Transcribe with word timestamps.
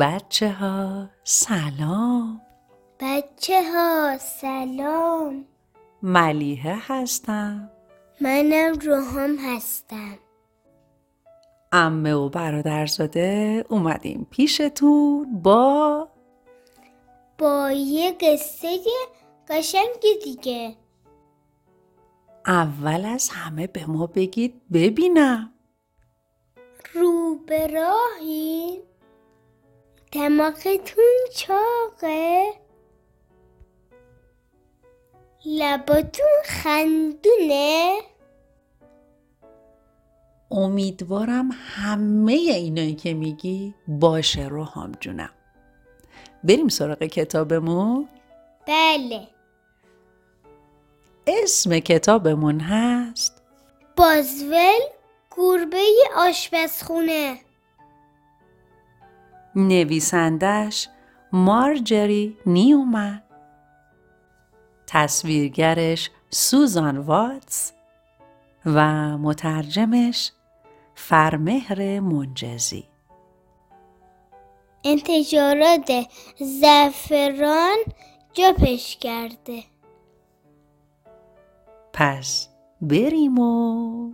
بچه 0.00 0.52
ها 0.52 1.08
سلام. 1.24 2.40
بچه 3.00 3.62
ها 3.72 4.18
سلام. 4.18 5.44
ملیحه 6.02 6.76
هستم. 6.80 7.70
منم 8.20 8.78
روحام 8.78 9.36
هستم. 9.38 10.18
امه 11.72 12.14
و 12.14 12.28
برادرزاده 12.28 13.64
اومدیم 13.68 14.26
پیشتون 14.30 15.40
با 15.42 16.08
با 17.38 17.70
یه 17.70 18.12
قصه 18.12 18.78
قشنگ 19.48 20.02
دیگه. 20.24 20.76
اول 22.46 23.04
از 23.04 23.28
همه 23.28 23.66
به 23.66 23.86
ما 23.86 24.06
بگید 24.06 24.62
ببینم. 24.72 25.52
رو 26.92 27.38
به 27.46 27.66
راهی؟ 27.66 28.82
دماغتون 30.16 31.14
چاقه؟ 31.34 32.52
لباتون 35.46 36.42
خندونه؟ 36.44 37.98
امیدوارم 40.50 41.50
همه 41.52 42.32
اینایی 42.32 42.94
که 42.94 43.14
میگی 43.14 43.74
باشه 43.88 44.48
روحام 44.48 44.92
جونم. 45.00 45.30
بریم 46.44 46.68
سراغ 46.68 46.98
کتابمون. 46.98 48.08
بله. 48.66 49.28
اسم 51.26 51.78
کتابمون 51.78 52.60
هست؟ 52.60 53.42
بازول 53.96 54.80
گربه 55.36 55.84
آشپزخونه. 56.16 57.45
نویسندش 59.56 60.88
مارجری 61.32 62.36
نیومن 62.46 63.22
تصویرگرش 64.86 66.10
سوزان 66.30 66.98
واتس 66.98 67.72
و 68.66 68.80
مترجمش 69.18 70.32
فرمهر 70.94 72.00
منجزی. 72.00 72.84
انتشارات 74.84 76.06
زعفران 76.38 77.76
جاپش 78.32 78.96
کرده. 78.96 79.64
پس 81.92 82.48
بریم 82.80 83.38
و 83.38 84.12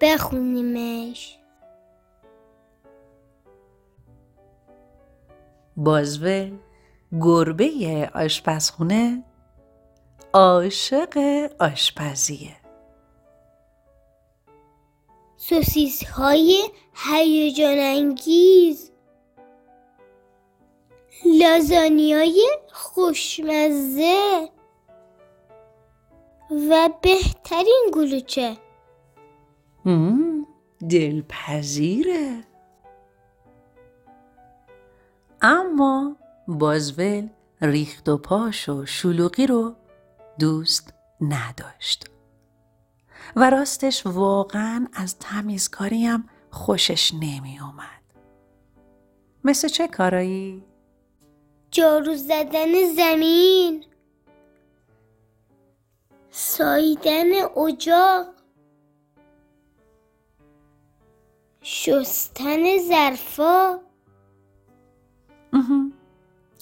بخونیمش. 0.00 1.39
بازول 5.84 6.58
گربه 7.20 8.10
آشپزخونه 8.14 9.24
عاشق 10.34 11.18
آشپزیه. 11.60 12.56
سوسیس 15.36 16.04
های 16.04 16.62
هیجان 16.94 17.78
انگیز 17.78 18.90
لازانیای 21.40 22.46
خوشمزه 22.72 24.48
و 26.70 26.90
بهترین 27.02 27.90
گلوچه. 27.92 28.56
دلپذیره. 30.90 32.49
اما 35.42 36.16
بازول 36.48 37.28
ریخت 37.62 38.08
و 38.08 38.16
پاش 38.18 38.68
و 38.68 38.86
شلوغی 38.86 39.46
رو 39.46 39.74
دوست 40.38 40.94
نداشت 41.20 42.10
و 43.36 43.50
راستش 43.50 44.06
واقعا 44.06 44.86
از 44.92 45.18
تمیزکاری 45.18 46.04
هم 46.04 46.28
خوشش 46.50 47.14
نمی 47.14 47.58
اومد 47.60 48.00
مثل 49.44 49.68
چه 49.68 49.88
کارایی؟ 49.88 50.64
جارو 51.70 52.14
زدن 52.14 52.94
زمین 52.96 53.84
ساییدن 56.30 57.32
اجاق 57.56 58.26
شستن 61.62 62.78
ظرفا. 62.88 63.89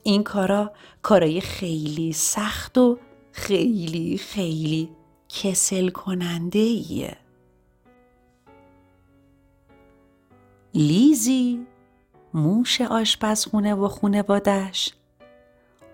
این 0.04 0.22
کارا 0.24 0.72
کارای 1.02 1.40
خیلی 1.40 2.12
سخت 2.12 2.78
و 2.78 2.98
خیلی 3.32 4.18
خیلی 4.18 4.90
کسل 5.28 5.88
کننده 5.88 6.58
ایه. 6.58 7.16
لیزی 10.74 11.66
موش 12.34 12.80
آشپزخونه 12.80 13.74
و 13.74 13.88
خونوادش 13.88 14.92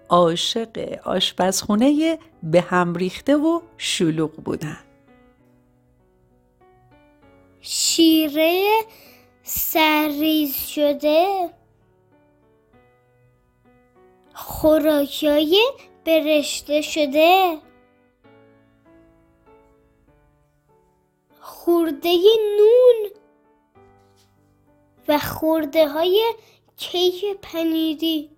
عاشق 0.09 1.01
آشپزخونه 1.05 2.19
به 2.43 2.61
هم 2.61 2.95
ریخته 2.95 3.37
و 3.37 3.61
شلوغ 3.79 4.33
بودن. 4.33 4.79
شیره 7.61 8.83
سرریز 9.43 10.57
شده. 10.57 11.51
خوراکای 14.35 15.63
برشته 16.05 16.81
شده. 16.81 17.59
خورده 21.41 22.17
نون 22.59 23.11
و 25.09 25.19
خورده 25.19 25.89
های 25.89 26.35
کیک 26.77 27.25
پنیری. 27.43 28.31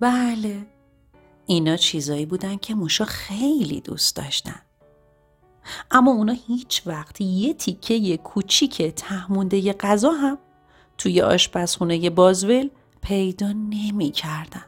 بله 0.00 0.66
اینا 1.46 1.76
چیزایی 1.76 2.26
بودن 2.26 2.56
که 2.56 2.74
موشا 2.74 3.04
خیلی 3.04 3.80
دوست 3.80 4.16
داشتن. 4.16 4.62
اما 5.90 6.10
اونا 6.12 6.36
هیچ 6.46 6.82
وقت 6.86 7.20
یه 7.20 7.54
تیکه 7.54 8.16
کوچیک 8.16 8.82
تهمونده 8.82 9.72
غذا 9.72 10.10
هم 10.10 10.38
توی 10.98 11.20
آشپزخونه 11.20 12.10
بازول 12.10 12.70
پیدا 13.08 13.52
نمی 13.52 14.10
کردن. 14.10 14.64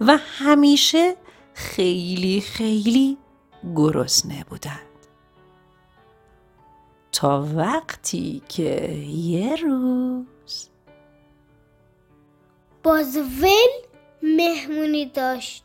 و 0.00 0.18
همیشه 0.20 1.16
خیلی 1.54 2.40
خیلی 2.40 3.18
گرسنه 3.76 4.44
بودند 4.44 5.06
تا 7.12 7.48
وقتی 7.56 8.42
که 8.48 8.92
یه 9.06 9.56
روز 9.56 10.68
بازول 12.82 13.70
مهمونی 14.22 15.06
داشت. 15.06 15.64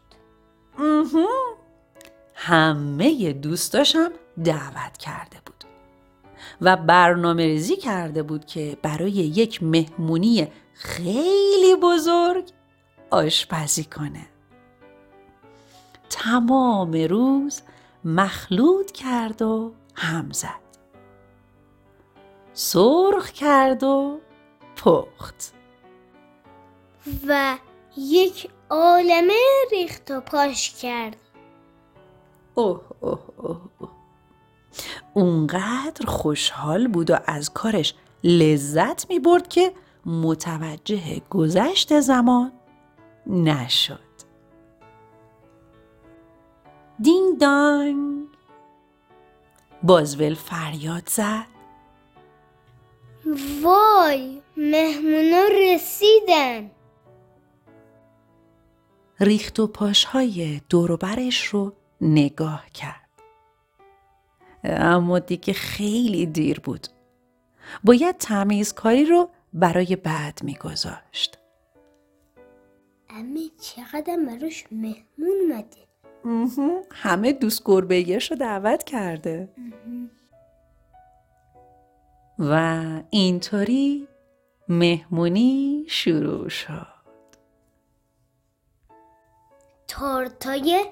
همه 2.36 3.34
دوستاشم 3.34 4.12
دعوت 4.44 4.98
کرده 4.98 5.38
بود 5.46 5.64
و 6.62 6.78
برنامه 6.78 7.46
ریزی 7.46 7.76
کرده 7.76 8.24
بود 8.24 8.46
که 8.46 8.78
برای 8.82 9.12
یک 9.12 9.64
مهمونی 9.64 10.48
خیلی 10.76 11.76
بزرگ 11.82 12.50
آشپزی 13.10 13.84
کنه. 13.84 14.28
تمام 16.10 16.94
روز 16.94 17.62
مخلوط 18.06 18.92
کرد 18.92 19.42
و 19.42 19.74
هم 19.96 20.32
زد. 20.32 20.66
سرخ 22.54 23.30
کرد 23.30 23.84
و 23.84 24.20
پخت. 24.76 25.54
و 27.28 27.58
یک 27.98 28.50
عالمه 28.70 29.34
ریخت 29.72 30.12
و 30.12 30.22
پاش 30.22 30.76
کرد. 30.82 31.18
اوه 32.56 32.82
اوه 33.00 33.20
اوه. 33.38 33.62
اونقدر 35.14 36.06
خوشحال 36.08 36.88
بود 36.88 37.12
و 37.12 37.18
از 37.26 37.54
کارش 37.54 37.94
لذت 38.24 39.10
می 39.10 39.20
برد 39.20 39.48
که 39.48 39.74
متوجه 40.06 41.22
گذشت 41.30 42.00
زمان 42.00 42.52
نشد. 43.28 44.00
دینگ 47.00 47.40
دانگ. 47.40 48.28
بازول 49.84 50.34
فریاد 50.34 51.10
زد. 51.10 51.46
وای 53.62 54.42
مهمونا 54.58 55.44
رسیدن. 55.62 56.72
ریخت 59.20 59.60
و 59.60 59.68
پاشهای 59.68 60.62
دوروبرش 60.70 61.46
رو 61.46 61.74
نگاه 62.02 62.70
کرد. 62.74 63.10
اما 64.64 65.20
دیگه 65.20 65.54
خیلی 65.54 66.26
دیر 66.26 66.60
بود. 66.60 66.88
باید 67.84 68.18
تمیزکاری 68.18 69.06
رو 69.06 69.30
برای 69.56 69.96
بعد 69.96 70.44
میگذاشت. 70.44 71.38
امی 73.10 73.52
چقدر 73.62 74.18
براش 74.28 74.66
مهمون 74.72 75.38
اومده. 75.42 75.86
همه 76.92 77.34
دوست 77.34 77.62
گربه 77.66 78.20
رو 78.32 78.36
دعوت 78.38 78.84
کرده. 78.84 79.50
و 82.40 82.84
اینطوری 83.10 84.08
مهمونی 84.68 85.86
شروع 85.88 86.50
شد. 86.50 86.96
تارتای 89.88 90.86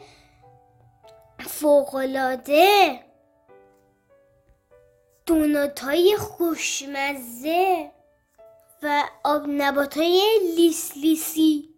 فوقلاده 1.40 3.00
دوناتای 5.26 6.18
خوشمزه. 6.20 7.92
و 8.84 9.04
آب 9.24 9.46
نباتای 9.48 10.22
لیس 10.58 10.98
لیسی 10.98 11.70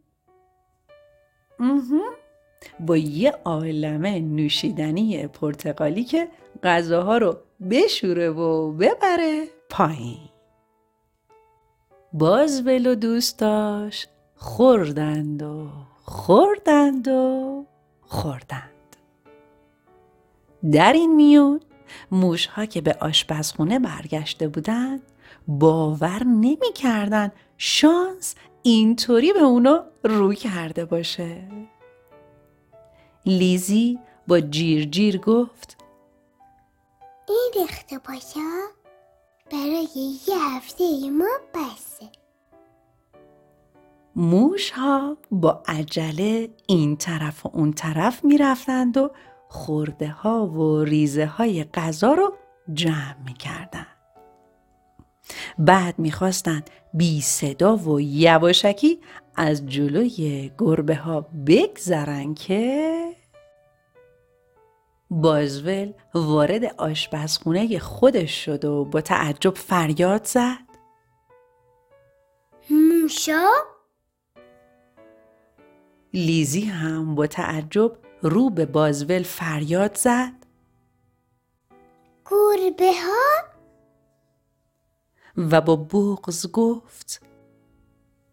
با 2.79 2.97
یه 2.97 3.31
عالمه 3.45 4.19
نوشیدنی 4.19 5.27
پرتقالی 5.27 6.03
که 6.03 6.27
غذاها 6.63 7.17
رو 7.17 7.37
بشوره 7.69 8.29
و 8.29 8.71
ببره 8.71 9.47
پایین. 9.69 10.29
باز 12.13 12.67
ولو 12.67 12.95
دوستاش 12.95 14.07
خوردند 14.35 15.43
و 15.43 15.69
خوردند 16.03 17.07
و 17.07 17.65
خوردند. 18.01 18.71
در 20.71 20.93
این 20.93 21.15
میون 21.15 21.59
موشها 22.11 22.65
که 22.65 22.81
به 22.81 22.97
آشپزخونه 22.99 23.79
برگشته 23.79 24.47
بودند 24.47 25.01
باور 25.47 26.23
نمی 26.23 26.73
کردن 26.75 27.31
شانس 27.57 28.35
اینطوری 28.63 29.33
به 29.33 29.39
اونا 29.39 29.83
رو 30.03 30.33
کرده 30.33 30.85
باشه. 30.85 31.47
لیزی 33.25 33.99
با 34.27 34.39
جیر 34.39 34.85
جیر 34.85 35.17
گفت 35.17 35.77
این 37.27 37.51
ریخته 37.55 37.99
باشه 37.99 38.39
برای 39.51 39.87
یه 40.27 40.55
هفته 40.55 41.09
ما 41.09 41.29
بسه. 41.53 42.09
موش 44.15 44.71
ها 44.71 45.17
با 45.31 45.63
عجله 45.67 46.49
این 46.67 46.97
طرف 46.97 47.45
و 47.45 47.49
اون 47.53 47.73
طرف 47.73 48.25
می 48.25 48.37
رفتند 48.37 48.97
و 48.97 49.11
خورده 49.49 50.07
ها 50.07 50.45
و 50.45 50.83
ریزه 50.83 51.25
های 51.25 51.63
غذا 51.63 52.13
رو 52.13 52.33
جمع 52.73 53.15
می 53.25 53.33
کردن. 53.33 53.94
بعد 55.57 55.99
می‌خواستند 55.99 56.69
بی 56.93 57.21
صدا 57.21 57.75
و 57.75 58.01
یواشکی 58.01 58.99
از 59.35 59.65
جلوی 59.65 60.51
گربه 60.57 60.95
ها 60.95 61.21
بگذرن 61.47 62.33
که 62.33 63.15
بازول 65.09 65.93
وارد 66.13 66.63
آشپزخونه 66.77 67.79
خودش 67.79 68.45
شد 68.45 68.65
و 68.65 68.85
با 68.85 69.01
تعجب 69.01 69.55
فریاد 69.55 70.25
زد 70.25 70.65
موشا؟ 72.69 73.47
لیزی 76.13 76.61
هم 76.65 77.15
با 77.15 77.27
تعجب 77.27 77.91
رو 78.21 78.49
به 78.49 78.65
بازول 78.65 79.23
فریاد 79.23 79.97
زد 79.97 80.33
گربه 82.31 82.91
ها؟ 82.91 83.54
و 85.37 85.61
با 85.61 85.75
بغز 85.75 86.51
گفت 86.51 87.21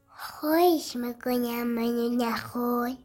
خواهش 0.09 0.97
می‌کنم 0.97 1.67
منو 1.67 2.09
نخور 2.09 2.97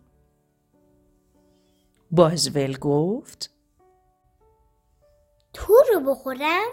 بازول 2.12 2.78
گفت 2.78 3.50
تو 5.54 5.74
رو 5.94 6.00
بخورم؟ 6.00 6.68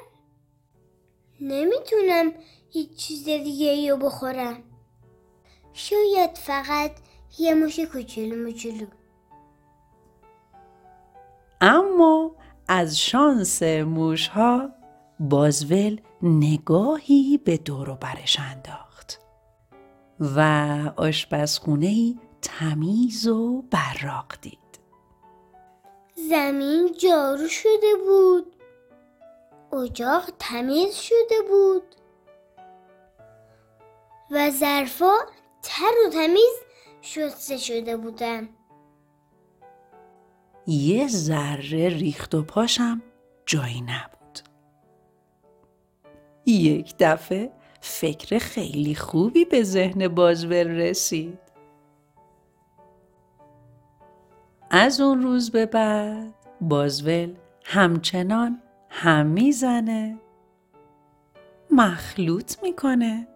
نمی‌تونم 1.40 2.32
هیچ 2.70 2.96
چیز 2.96 3.24
دیگه 3.24 3.90
رو 3.90 3.96
بخورم. 3.96 4.62
شاید 5.72 6.38
فقط 6.38 6.92
یه 7.38 7.54
موش 7.54 7.80
کوچولو 7.80 8.44
موچولو. 8.44 8.86
اما 11.60 12.36
از 12.68 12.98
شانس 12.98 13.62
موشها 13.62 14.70
بازول 15.20 16.00
نگاهی 16.22 17.40
به 17.44 17.56
دور 17.56 17.90
و 17.90 17.94
برش 17.94 18.40
انداخت 18.40 19.20
و 20.20 20.40
آشپزخونه 20.96 22.14
تمیز 22.42 23.26
و 23.26 23.62
براق 23.62 24.34
دید. 24.40 24.58
زمین 26.30 26.92
جارو 26.92 27.48
شده 27.48 27.94
بود. 28.06 28.56
اجاق 29.82 30.30
تمیز 30.38 30.94
شده 30.94 31.42
بود. 31.50 31.82
و 34.30 34.50
ظرفا 34.50 35.14
تر 35.62 35.92
و 36.06 36.10
تمیز 36.10 36.54
شسته 37.00 37.56
شده 37.56 37.96
بودن. 37.96 38.48
یه 40.66 41.08
ذره 41.08 41.88
ریخت 41.88 42.34
و 42.34 42.42
پاشم 42.42 43.02
جایی 43.46 43.80
نبود. 43.80 44.13
یک 46.46 46.94
دفعه 46.98 47.52
فکر 47.80 48.38
خیلی 48.38 48.94
خوبی 48.94 49.44
به 49.44 49.62
ذهن 49.62 50.08
بازول 50.08 50.68
رسید. 50.68 51.38
از 54.70 55.00
اون 55.00 55.22
روز 55.22 55.50
به 55.50 55.66
بعد 55.66 56.34
بازول 56.60 57.34
همچنان 57.64 58.62
هم 58.90 59.26
می‌زنه 59.26 60.18
مخلوط 61.70 62.62
می‌کنه 62.62 63.28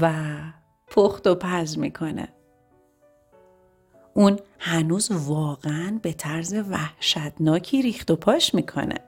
و 0.00 0.12
پخت 0.86 1.26
و 1.26 1.34
پز 1.34 1.78
می‌کنه. 1.78 2.28
اون 4.14 4.38
هنوز 4.58 5.10
واقعا 5.10 5.98
به 6.02 6.12
طرز 6.12 6.54
وحشتناکی 6.54 7.82
ریخت 7.82 8.10
و 8.10 8.16
پاش 8.16 8.54
می‌کنه. 8.54 9.00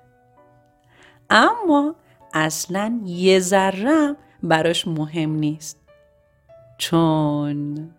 اما 1.30 1.94
اصلا 2.34 3.00
یه 3.04 3.40
ذرم 3.40 4.16
براش 4.42 4.86
مهم 4.86 5.30
نیست. 5.30 5.80
چون 6.78 7.90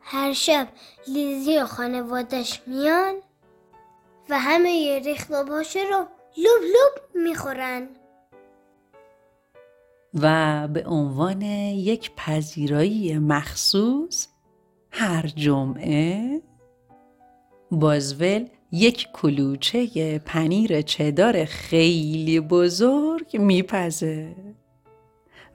هر 0.00 0.32
شب 0.32 0.68
لیزی 1.08 1.58
و 1.58 1.66
خانوادش 1.66 2.62
میان 2.66 3.14
و 4.28 4.38
همه 4.38 4.70
یه 4.70 4.98
ریخت 4.98 5.30
و 5.30 5.44
پاشه 5.44 5.80
رو 5.80 6.06
لوب 6.36 6.62
لوب 6.62 7.22
می‌خورن. 7.24 7.88
و 10.14 10.68
به 10.68 10.86
عنوان 10.86 11.42
یک 11.42 12.12
پذیرایی 12.16 13.18
مخصوص 13.18 14.28
هر 14.90 15.26
جمعه 15.26 16.42
بازول 17.70 18.48
یک 18.72 19.08
کلوچه 19.12 20.18
پنیر 20.18 20.82
چدار 20.82 21.44
خیلی 21.44 22.40
بزرگ 22.40 23.36
میپزه. 23.36 24.36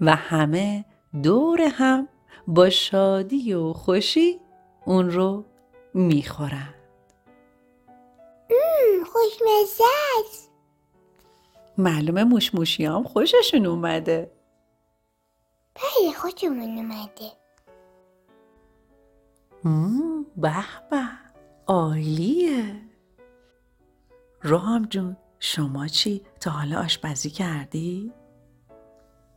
و 0.02 0.16
همه 0.16 0.86
دور 1.24 1.62
هم 1.62 2.08
با 2.48 2.70
شادی 2.70 3.54
و 3.54 3.74
خوشی 3.74 4.40
اون 4.86 5.12
رو 5.12 5.46
می‌خورن. 5.94 6.74
خوشمزه 9.06 9.84
است 10.20 10.52
معلومه 11.78 12.24
موشموشی 12.24 12.86
هم 12.86 13.04
خوششون 13.04 13.66
اومده. 13.66 14.32
بله 15.76 16.14
خوشمون 16.14 16.78
اومده. 16.78 17.32
به 20.38 20.54
به 20.92 21.08
عالیه. 21.68 22.85
روحام 24.46 24.86
جون 24.86 25.18
شما 25.40 25.88
چی؟ 25.88 26.22
تا 26.40 26.52
حالا 26.52 26.80
آشپزی 26.80 27.30
کردی؟ 27.30 28.12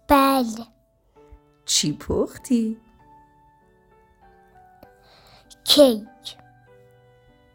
بله. 0.08 0.66
چی 1.64 1.92
پختی؟ 1.96 2.76
کیک. 5.64 6.36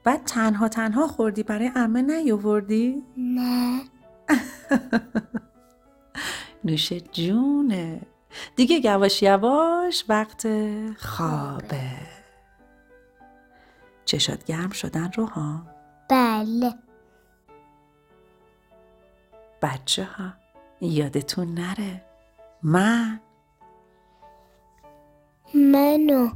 بعد 0.04 0.24
تنها 0.24 0.68
تنها 0.68 1.08
خوردی 1.08 1.44
برای 1.44 1.72
امه 1.76 2.02
نیاوردی؟ 2.02 3.04
نه. 3.18 3.82
نوش 6.66 6.94
جونه. 6.94 8.02
دیگه 8.56 8.86
یواش 8.86 9.24
یواش 9.24 10.06
وقت 10.10 10.48
خوابه. 10.98 11.92
چشات 14.06 14.44
گرم 14.44 14.70
شدن 14.70 15.12
روحان 15.16 15.68
بله. 16.10 16.74
بچه 19.64 20.04
ها 20.04 20.34
یادتون 20.82 21.54
نره. 21.54 22.06
من. 22.64 23.20
من 25.56 26.10
و 26.10 26.30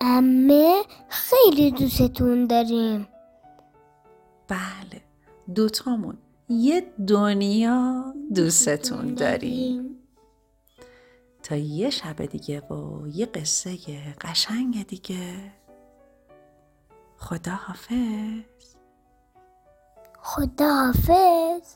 امه 0.00 0.82
خیلی 1.08 1.70
دوستتون 1.70 2.46
داریم. 2.46 3.08
بله. 4.48 5.02
دوتامون 5.54 6.18
یه 6.48 6.92
دنیا 7.08 8.14
دوستتون 8.34 9.14
داریم. 9.14 9.96
تا 11.42 11.56
یه 11.56 11.90
شب 11.90 12.24
دیگه 12.24 12.60
و 12.60 13.08
یه 13.08 13.26
قصه 13.26 13.76
قشنگ 14.20 14.86
دیگه. 14.86 15.52
خدا 17.18 17.52
حافظ 17.52 18.74
خدا 20.22 20.74
حافظ 20.74 21.74